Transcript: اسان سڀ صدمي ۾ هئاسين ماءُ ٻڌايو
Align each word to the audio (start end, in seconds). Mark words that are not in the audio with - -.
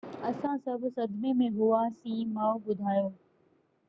اسان 0.29 0.55
سڀ 0.63 0.81
صدمي 0.95 1.31
۾ 1.39 1.41
هئاسين 1.57 2.25
ماءُ 2.35 2.61
ٻڌايو 2.63 3.07